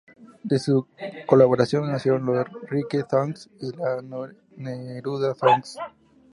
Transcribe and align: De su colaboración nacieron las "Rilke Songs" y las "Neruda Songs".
De 0.41 0.57
su 0.57 0.87
colaboración 1.27 1.85
nacieron 1.91 2.35
las 2.35 2.47
"Rilke 2.71 3.05
Songs" 3.07 3.51
y 3.59 3.69
las 3.77 4.01
"Neruda 4.57 5.35
Songs". 5.35 5.77